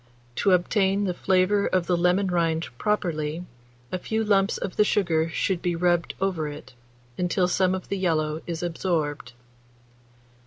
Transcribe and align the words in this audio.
To 0.37 0.49
obtain 0.53 1.03
the 1.03 1.13
flavour 1.13 1.67
of 1.67 1.85
the 1.85 1.95
lemon 1.95 2.25
rind 2.29 2.67
properly, 2.79 3.45
a 3.91 3.99
few 3.99 4.23
lumps 4.23 4.57
of 4.57 4.75
the 4.75 4.83
sugar 4.83 5.29
should 5.29 5.61
be 5.61 5.75
rubbed 5.75 6.15
over 6.19 6.47
it, 6.47 6.73
until 7.19 7.47
some 7.47 7.75
of 7.75 7.89
the 7.89 7.97
yellow 7.99 8.41
is 8.47 8.63
absorbed. 8.63 9.33